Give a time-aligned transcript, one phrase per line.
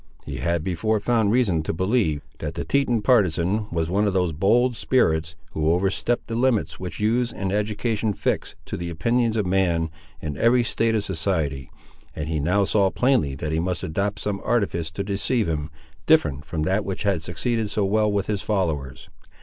[0.25, 4.33] He had before found reason to believe, that the Teton partisan was one of those
[4.33, 9.45] bold spirits, who overstep the limits which use and education fix to the opinions of
[9.45, 11.69] man, in every state of society,
[12.15, 15.69] and he now saw plainly that he must adopt some artifice to deceive him,
[16.07, 19.11] different from that which had succeeded so well with his followers.